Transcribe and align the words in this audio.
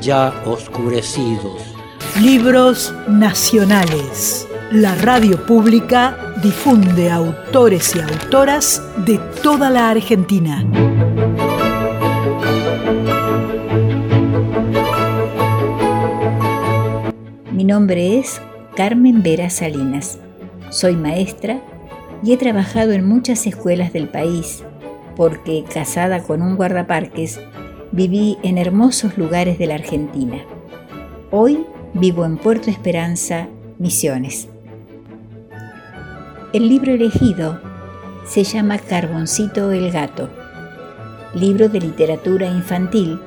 ya 0.00 0.32
oscurecidos. 0.44 1.62
Libros 2.20 2.94
nacionales. 3.08 4.48
La 4.72 4.94
radio 4.96 5.44
pública 5.46 6.34
difunde 6.42 7.10
autores 7.10 7.94
y 7.94 8.00
autoras 8.00 8.82
de 9.04 9.18
toda 9.42 9.70
la 9.70 9.90
Argentina. 9.90 10.64
Mi 17.52 17.64
nombre 17.64 18.18
es 18.18 18.40
Carmen 18.76 19.22
Vera 19.22 19.50
Salinas. 19.50 20.18
Soy 20.70 20.96
maestra 20.96 21.60
y 22.22 22.32
he 22.32 22.36
trabajado 22.36 22.92
en 22.92 23.06
muchas 23.06 23.46
escuelas 23.46 23.92
del 23.92 24.08
país 24.08 24.64
porque, 25.16 25.64
casada 25.72 26.22
con 26.22 26.42
un 26.42 26.56
guardaparques, 26.56 27.40
viví 27.92 28.38
en 28.42 28.58
hermosos 28.58 29.16
lugares 29.16 29.58
de 29.58 29.66
la 29.66 29.74
Argentina. 29.74 30.38
Hoy 31.30 31.64
vivo 31.94 32.24
en 32.24 32.36
Puerto 32.36 32.70
Esperanza, 32.70 33.48
Misiones. 33.78 34.48
El 36.52 36.68
libro 36.68 36.92
elegido 36.92 37.60
se 38.26 38.44
llama 38.44 38.78
Carboncito 38.78 39.70
el 39.72 39.90
Gato, 39.92 40.28
libro 41.34 41.68
de 41.68 41.80
literatura 41.80 42.46
infantil 42.46 43.20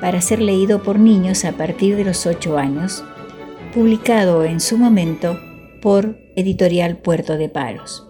para 0.00 0.20
ser 0.20 0.40
leído 0.40 0.82
por 0.82 0.98
niños 0.98 1.44
a 1.44 1.52
partir 1.52 1.96
de 1.96 2.04
los 2.04 2.26
8 2.26 2.58
años, 2.58 3.04
publicado 3.74 4.44
en 4.44 4.60
su 4.60 4.78
momento 4.78 5.38
por 5.82 6.16
Editorial 6.36 6.98
Puerto 6.98 7.36
de 7.36 7.48
Palos. 7.48 8.06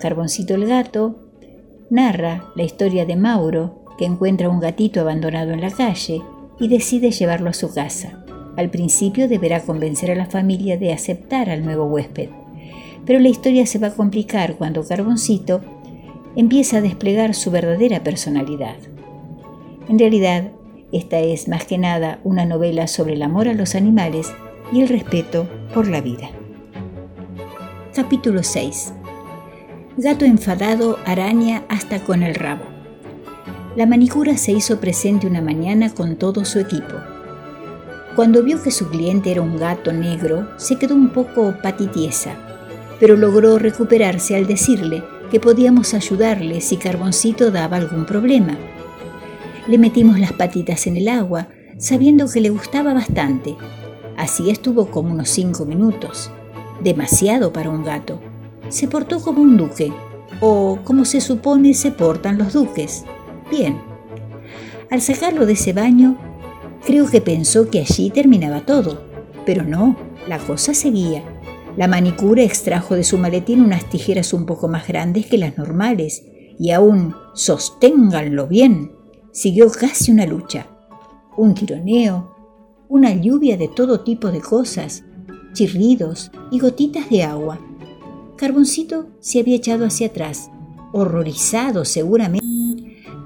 Carboncito 0.00 0.54
el 0.54 0.66
Gato 0.66 1.18
narra 1.90 2.50
la 2.56 2.62
historia 2.62 3.06
de 3.06 3.16
Mauro, 3.16 3.83
que 3.98 4.04
encuentra 4.04 4.48
un 4.48 4.60
gatito 4.60 5.00
abandonado 5.00 5.52
en 5.52 5.60
la 5.60 5.70
calle 5.70 6.22
y 6.58 6.68
decide 6.68 7.10
llevarlo 7.10 7.50
a 7.50 7.54
su 7.54 7.72
casa. 7.72 8.24
Al 8.56 8.70
principio 8.70 9.28
deberá 9.28 9.60
convencer 9.60 10.10
a 10.10 10.14
la 10.14 10.26
familia 10.26 10.76
de 10.76 10.92
aceptar 10.92 11.50
al 11.50 11.64
nuevo 11.64 11.84
huésped, 11.84 12.28
pero 13.04 13.18
la 13.18 13.28
historia 13.28 13.66
se 13.66 13.78
va 13.78 13.88
a 13.88 13.94
complicar 13.94 14.56
cuando 14.56 14.86
Carboncito 14.86 15.60
empieza 16.36 16.78
a 16.78 16.80
desplegar 16.80 17.34
su 17.34 17.50
verdadera 17.50 18.02
personalidad. 18.02 18.76
En 19.88 19.98
realidad, 19.98 20.50
esta 20.92 21.18
es 21.18 21.48
más 21.48 21.64
que 21.64 21.78
nada 21.78 22.20
una 22.24 22.44
novela 22.44 22.86
sobre 22.86 23.14
el 23.14 23.22
amor 23.22 23.48
a 23.48 23.54
los 23.54 23.74
animales 23.74 24.32
y 24.72 24.80
el 24.80 24.88
respeto 24.88 25.48
por 25.74 25.88
la 25.88 26.00
vida. 26.00 26.30
Capítulo 27.94 28.42
6. 28.42 28.92
Gato 29.96 30.24
enfadado 30.24 30.98
araña 31.04 31.64
hasta 31.68 32.00
con 32.00 32.22
el 32.22 32.34
rabo. 32.34 32.73
La 33.76 33.86
manicura 33.86 34.36
se 34.36 34.52
hizo 34.52 34.78
presente 34.78 35.26
una 35.26 35.42
mañana 35.42 35.92
con 35.92 36.14
todo 36.14 36.44
su 36.44 36.60
equipo. 36.60 36.94
Cuando 38.14 38.44
vio 38.44 38.62
que 38.62 38.70
su 38.70 38.88
cliente 38.88 39.32
era 39.32 39.42
un 39.42 39.58
gato 39.58 39.92
negro, 39.92 40.48
se 40.58 40.76
quedó 40.76 40.94
un 40.94 41.08
poco 41.08 41.56
patitiesa, 41.60 42.36
pero 43.00 43.16
logró 43.16 43.58
recuperarse 43.58 44.36
al 44.36 44.46
decirle 44.46 45.02
que 45.28 45.40
podíamos 45.40 45.92
ayudarle 45.92 46.60
si 46.60 46.76
Carboncito 46.76 47.50
daba 47.50 47.76
algún 47.78 48.06
problema. 48.06 48.56
Le 49.66 49.76
metimos 49.76 50.20
las 50.20 50.32
patitas 50.32 50.86
en 50.86 50.96
el 50.96 51.08
agua, 51.08 51.48
sabiendo 51.76 52.28
que 52.30 52.40
le 52.40 52.50
gustaba 52.50 52.94
bastante. 52.94 53.56
Así 54.16 54.50
estuvo 54.50 54.86
como 54.86 55.12
unos 55.12 55.30
cinco 55.30 55.64
minutos. 55.64 56.30
Demasiado 56.80 57.52
para 57.52 57.70
un 57.70 57.82
gato. 57.82 58.20
Se 58.68 58.86
portó 58.86 59.20
como 59.20 59.42
un 59.42 59.56
duque, 59.56 59.92
o 60.40 60.78
como 60.84 61.04
se 61.04 61.20
supone 61.20 61.74
se 61.74 61.90
portan 61.90 62.38
los 62.38 62.52
duques. 62.52 63.04
Al 64.90 65.00
sacarlo 65.00 65.46
de 65.46 65.52
ese 65.52 65.72
baño, 65.72 66.16
creo 66.84 67.08
que 67.08 67.20
pensó 67.20 67.70
que 67.70 67.80
allí 67.80 68.10
terminaba 68.10 68.60
todo, 68.60 69.02
pero 69.46 69.62
no, 69.64 69.96
la 70.28 70.38
cosa 70.38 70.74
seguía. 70.74 71.22
La 71.76 71.88
manicura 71.88 72.42
extrajo 72.42 72.94
de 72.94 73.04
su 73.04 73.18
maletín 73.18 73.60
unas 73.60 73.88
tijeras 73.88 74.32
un 74.32 74.46
poco 74.46 74.68
más 74.68 74.86
grandes 74.86 75.26
que 75.26 75.38
las 75.38 75.58
normales 75.58 76.24
y 76.58 76.70
aún, 76.70 77.14
sosténganlo 77.34 78.46
bien, 78.46 78.92
siguió 79.32 79.70
casi 79.70 80.12
una 80.12 80.26
lucha. 80.26 80.66
Un 81.36 81.54
tironeo, 81.54 82.34
una 82.88 83.12
lluvia 83.12 83.56
de 83.56 83.68
todo 83.68 84.00
tipo 84.00 84.30
de 84.30 84.40
cosas, 84.40 85.02
chirridos 85.52 86.30
y 86.50 86.60
gotitas 86.60 87.08
de 87.10 87.24
agua. 87.24 87.58
Carboncito 88.36 89.08
se 89.20 89.40
había 89.40 89.56
echado 89.56 89.84
hacia 89.84 90.08
atrás, 90.08 90.50
horrorizado 90.92 91.84
seguramente 91.84 92.53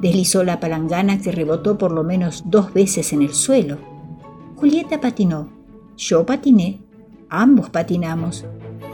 Deslizó 0.01 0.45
la 0.45 0.61
palangana 0.61 1.19
que 1.19 1.33
rebotó 1.33 1.77
por 1.77 1.91
lo 1.91 2.05
menos 2.05 2.45
dos 2.47 2.73
veces 2.73 3.13
en 3.13 3.23
el 3.23 3.35
suelo. 3.35 3.79
Julieta 4.55 5.01
patinó. 5.01 5.49
Yo 5.97 6.25
patiné. 6.25 6.81
Ambos 7.29 7.71
patinamos. 7.71 8.45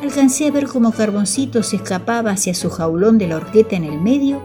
Alcancé 0.02 0.48
a 0.48 0.50
ver 0.50 0.66
cómo 0.66 0.92
Carboncito 0.92 1.62
se 1.62 1.76
escapaba 1.76 2.30
hacia 2.30 2.54
su 2.54 2.70
jaulón 2.70 3.18
de 3.18 3.28
la 3.28 3.36
horqueta 3.36 3.76
en 3.76 3.84
el 3.84 4.00
medio 4.00 4.40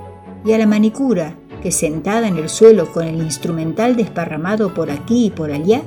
y 0.46 0.52
a 0.52 0.58
la 0.58 0.68
manicura, 0.68 1.36
que 1.64 1.72
sentada 1.72 2.28
en 2.28 2.38
el 2.38 2.50
suelo 2.50 2.92
con 2.92 3.06
el 3.06 3.22
instrumental 3.22 3.96
desparramado 3.96 4.74
por 4.74 4.92
aquí 4.92 5.28
y 5.28 5.30
por 5.31 5.52
allá, 5.52 5.81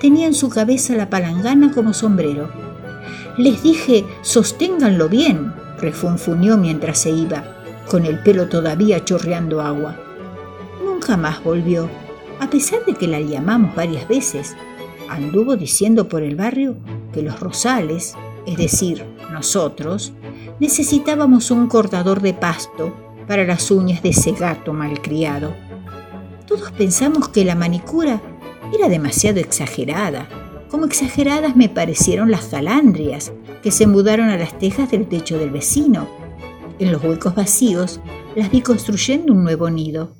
tenía 0.00 0.26
en 0.26 0.34
su 0.34 0.48
cabeza 0.48 0.94
la 0.94 1.10
palangana 1.10 1.72
como 1.72 1.92
sombrero. 1.92 2.50
Les 3.36 3.62
dije, 3.62 4.04
sosténganlo 4.22 5.08
bien, 5.08 5.52
refunfuñó 5.80 6.56
mientras 6.56 6.98
se 6.98 7.10
iba, 7.10 7.44
con 7.88 8.06
el 8.06 8.20
pelo 8.20 8.48
todavía 8.48 9.04
chorreando 9.04 9.60
agua 9.60 10.03
jamás 11.04 11.42
volvió, 11.44 11.88
a 12.40 12.50
pesar 12.50 12.84
de 12.84 12.94
que 12.94 13.06
la 13.06 13.20
llamamos 13.20 13.74
varias 13.74 14.08
veces. 14.08 14.56
Anduvo 15.08 15.56
diciendo 15.56 16.08
por 16.08 16.22
el 16.22 16.34
barrio 16.34 16.76
que 17.12 17.22
los 17.22 17.38
rosales, 17.38 18.14
es 18.46 18.56
decir, 18.56 19.04
nosotros, 19.32 20.12
necesitábamos 20.60 21.50
un 21.50 21.68
cortador 21.68 22.20
de 22.20 22.34
pasto 22.34 22.94
para 23.28 23.44
las 23.44 23.70
uñas 23.70 24.02
de 24.02 24.10
ese 24.10 24.32
gato 24.32 24.72
malcriado. 24.72 25.54
Todos 26.46 26.72
pensamos 26.72 27.28
que 27.28 27.44
la 27.44 27.54
manicura 27.54 28.20
era 28.72 28.88
demasiado 28.88 29.40
exagerada, 29.40 30.28
como 30.70 30.86
exageradas 30.86 31.54
me 31.54 31.68
parecieron 31.68 32.30
las 32.30 32.46
calandrias 32.46 33.32
que 33.62 33.70
se 33.70 33.86
mudaron 33.86 34.28
a 34.28 34.36
las 34.36 34.58
tejas 34.58 34.90
del 34.90 35.06
techo 35.06 35.38
del 35.38 35.50
vecino. 35.50 36.08
En 36.78 36.90
los 36.90 37.02
huecos 37.04 37.34
vacíos 37.34 38.00
las 38.34 38.50
vi 38.50 38.60
construyendo 38.60 39.32
un 39.32 39.44
nuevo 39.44 39.70
nido. 39.70 40.16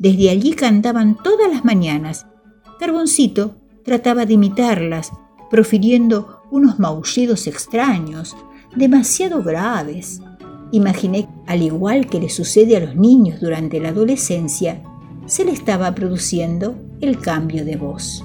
Desde 0.00 0.30
allí 0.30 0.54
cantaban 0.54 1.14
todas 1.22 1.52
las 1.52 1.62
mañanas. 1.62 2.26
Carboncito 2.78 3.56
trataba 3.84 4.24
de 4.24 4.32
imitarlas, 4.32 5.12
profiriendo 5.50 6.40
unos 6.50 6.78
maullidos 6.78 7.46
extraños, 7.46 8.34
demasiado 8.74 9.42
graves. 9.42 10.22
Imaginé, 10.72 11.28
al 11.46 11.60
igual 11.60 12.06
que 12.06 12.18
le 12.18 12.30
sucede 12.30 12.78
a 12.78 12.80
los 12.80 12.96
niños 12.96 13.40
durante 13.40 13.78
la 13.78 13.90
adolescencia, 13.90 14.82
se 15.26 15.44
le 15.44 15.52
estaba 15.52 15.94
produciendo 15.94 16.76
el 17.02 17.18
cambio 17.18 17.66
de 17.66 17.76
voz. 17.76 18.24